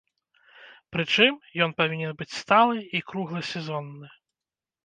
Прычым, 0.95 1.31
ён 1.67 1.75
павінен 1.81 2.11
быць 2.21 2.31
сталы 2.41 2.79
і 3.01 3.03
кругласезонны. 3.13 4.07